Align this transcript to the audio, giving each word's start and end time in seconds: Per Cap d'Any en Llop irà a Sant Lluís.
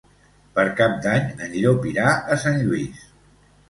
Per 0.55 0.63
Cap 0.79 0.95
d'Any 1.05 1.29
en 1.45 1.55
Llop 1.61 1.87
irà 1.95 2.11
a 2.39 2.43
Sant 2.49 2.63
Lluís. 2.67 3.09